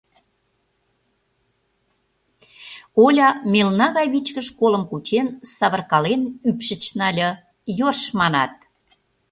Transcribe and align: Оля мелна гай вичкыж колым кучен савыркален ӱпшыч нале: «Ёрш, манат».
Оля 3.05 3.29
мелна 3.53 3.87
гай 3.97 4.07
вичкыж 4.13 4.47
колым 4.59 4.83
кучен 4.89 5.27
савыркален 5.55 6.21
ӱпшыч 6.49 6.83
нале: 6.99 7.29
«Ёрш, 7.87 8.01
манат». 8.19 8.53